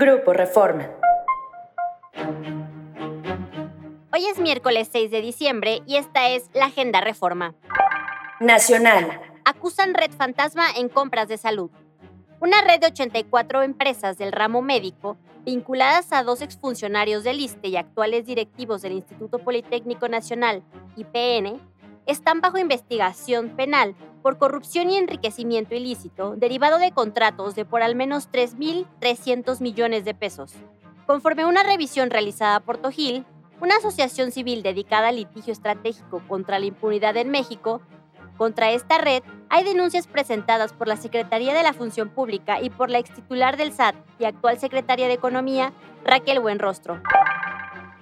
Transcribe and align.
Grupo 0.00 0.32
Reforma. 0.32 0.88
Hoy 4.12 4.26
es 4.30 4.38
miércoles 4.38 4.88
6 4.92 5.10
de 5.10 5.20
diciembre 5.20 5.82
y 5.86 5.96
esta 5.96 6.28
es 6.28 6.48
la 6.54 6.66
Agenda 6.66 7.00
Reforma. 7.00 7.56
Nacional. 8.38 9.20
Acusan 9.44 9.94
red 9.94 10.12
fantasma 10.12 10.70
en 10.76 10.88
compras 10.88 11.26
de 11.26 11.36
salud. 11.36 11.72
Una 12.38 12.60
red 12.60 12.78
de 12.78 12.86
84 12.86 13.64
empresas 13.64 14.18
del 14.18 14.30
ramo 14.30 14.62
médico, 14.62 15.16
vinculadas 15.44 16.12
a 16.12 16.22
dos 16.22 16.42
exfuncionarios 16.42 17.24
del 17.24 17.40
ISTE 17.40 17.66
y 17.66 17.76
actuales 17.76 18.24
directivos 18.24 18.82
del 18.82 18.92
Instituto 18.92 19.40
Politécnico 19.40 20.06
Nacional, 20.08 20.62
IPN, 20.94 21.60
están 22.06 22.40
bajo 22.40 22.58
investigación 22.58 23.56
penal 23.56 23.96
por 24.28 24.36
corrupción 24.36 24.90
y 24.90 24.98
enriquecimiento 24.98 25.74
ilícito 25.74 26.34
derivado 26.36 26.78
de 26.78 26.92
contratos 26.92 27.54
de 27.54 27.64
por 27.64 27.82
al 27.82 27.94
menos 27.94 28.30
3.300 28.30 29.62
millones 29.62 30.04
de 30.04 30.12
pesos. 30.12 30.52
Conforme 31.06 31.44
a 31.44 31.46
una 31.46 31.62
revisión 31.62 32.10
realizada 32.10 32.60
por 32.60 32.76
Tojil, 32.76 33.24
una 33.62 33.76
asociación 33.76 34.30
civil 34.30 34.62
dedicada 34.62 35.08
al 35.08 35.16
litigio 35.16 35.50
estratégico 35.50 36.20
contra 36.28 36.58
la 36.58 36.66
impunidad 36.66 37.16
en 37.16 37.30
México, 37.30 37.80
contra 38.36 38.70
esta 38.70 38.98
red 38.98 39.22
hay 39.48 39.64
denuncias 39.64 40.06
presentadas 40.06 40.74
por 40.74 40.88
la 40.88 40.98
Secretaría 40.98 41.54
de 41.54 41.62
la 41.62 41.72
Función 41.72 42.10
Pública 42.10 42.60
y 42.60 42.68
por 42.68 42.90
la 42.90 42.98
extitular 42.98 43.56
del 43.56 43.72
SAT 43.72 43.94
y 44.18 44.26
actual 44.26 44.58
secretaria 44.58 45.08
de 45.08 45.14
Economía, 45.14 45.72
Raquel 46.04 46.40
Buenrostro. 46.40 47.00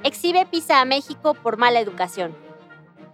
Exhibe 0.03 0.45
PISA 0.47 0.81
a 0.81 0.85
México 0.87 1.35
por 1.35 1.57
mala 1.57 1.79
educación. 1.79 2.35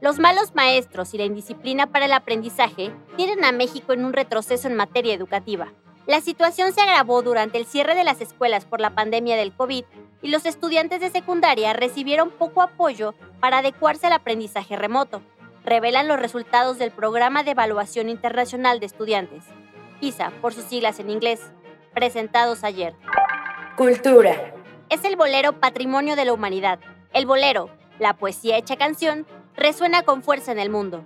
Los 0.03 0.19
malos 0.19 0.53
maestros 0.57 1.15
y 1.15 1.19
la 1.19 1.27
indisciplina 1.27 1.87
para 1.87 2.07
el 2.07 2.13
aprendizaje 2.13 2.93
tienen 3.17 3.45
a 3.45 3.53
México 3.53 3.93
en 3.93 4.05
un 4.05 4.13
retroceso 4.13 4.67
en 4.67 4.75
materia 4.75 5.15
educativa. 5.15 5.73
La 6.09 6.21
situación 6.21 6.73
se 6.73 6.81
agravó 6.81 7.23
durante 7.23 7.57
el 7.57 7.67
cierre 7.67 7.95
de 7.95 8.03
las 8.03 8.21
escuelas 8.21 8.65
por 8.65 8.81
la 8.81 8.97
pandemia 8.97 9.37
del 9.37 9.55
COVID 9.55 9.85
y 10.21 10.29
los 10.29 10.45
estudiantes 10.45 11.01
de 11.01 11.11
secundaria 11.11 11.73
recibieron 11.73 12.31
poco 12.31 12.63
apoyo 12.63 13.15
para 13.39 13.59
adecuarse 13.59 14.09
al 14.09 14.15
aprendizaje 14.15 14.75
remoto, 14.75 15.23
revelan 15.65 16.09
los 16.09 16.19
resultados 16.19 16.79
del 16.79 16.91
Programa 16.91 17.45
de 17.45 17.53
Evaluación 17.53 18.09
Internacional 18.09 18.81
de 18.81 18.87
Estudiantes, 18.87 19.45
PISA 20.01 20.33
por 20.41 20.53
sus 20.53 20.65
siglas 20.65 20.99
en 20.99 21.11
inglés, 21.11 21.41
presentados 21.95 22.65
ayer. 22.65 22.97
Cultura. 23.77 24.53
Es 24.89 25.05
el 25.05 25.15
bolero 25.15 25.61
Patrimonio 25.61 26.17
de 26.17 26.25
la 26.25 26.33
Humanidad. 26.33 26.81
El 27.13 27.25
bolero, 27.25 27.71
la 28.01 28.15
poesía 28.15 28.57
hecha 28.57 28.77
canción, 28.77 29.29
resuena 29.57 30.03
con 30.03 30.23
fuerza 30.23 30.53
en 30.53 30.59
el 30.59 30.71
mundo. 30.71 31.05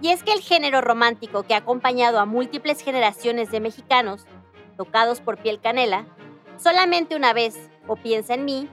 Y 0.00 0.10
es 0.10 0.22
que 0.22 0.32
el 0.32 0.40
género 0.40 0.80
romántico 0.80 1.42
que 1.42 1.54
ha 1.54 1.58
acompañado 1.58 2.18
a 2.18 2.26
múltiples 2.26 2.80
generaciones 2.80 3.50
de 3.50 3.60
mexicanos, 3.60 4.26
tocados 4.76 5.20
por 5.20 5.38
piel 5.38 5.60
canela, 5.60 6.06
solamente 6.58 7.16
una 7.16 7.32
vez, 7.32 7.70
o 7.86 7.96
piensa 7.96 8.34
en 8.34 8.44
mí, 8.44 8.68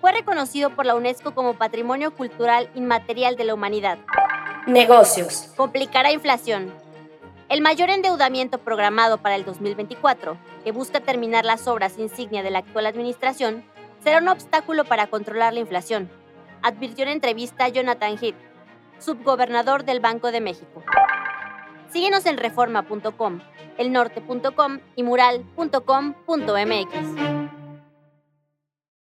fue 0.00 0.12
reconocido 0.12 0.70
por 0.70 0.86
la 0.86 0.94
UNESCO 0.94 1.34
como 1.34 1.54
Patrimonio 1.54 2.14
Cultural 2.14 2.68
Inmaterial 2.74 3.36
de 3.36 3.44
la 3.44 3.54
Humanidad. 3.54 3.98
Negocios. 4.66 5.52
Complicará 5.56 6.12
inflación. 6.12 6.72
El 7.48 7.60
mayor 7.60 7.90
endeudamiento 7.90 8.58
programado 8.58 9.18
para 9.18 9.34
el 9.34 9.44
2024, 9.44 10.36
que 10.64 10.72
busca 10.72 11.00
terminar 11.00 11.44
las 11.44 11.68
obras 11.68 11.98
insignia 11.98 12.42
de 12.42 12.50
la 12.50 12.60
actual 12.60 12.86
administración, 12.86 13.64
será 14.02 14.18
un 14.18 14.28
obstáculo 14.28 14.84
para 14.84 15.08
controlar 15.08 15.52
la 15.52 15.60
inflación, 15.60 16.10
advirtió 16.62 17.04
en 17.04 17.10
entrevista 17.10 17.68
Jonathan 17.68 18.16
Heath, 18.20 18.51
subgobernador 19.02 19.84
del 19.84 20.00
Banco 20.00 20.32
de 20.32 20.40
México. 20.40 20.82
Síguenos 21.92 22.24
en 22.26 22.38
reforma.com, 22.38 23.40
elnorte.com 23.76 24.78
y 24.96 25.02
mural.com.mx. 25.02 26.22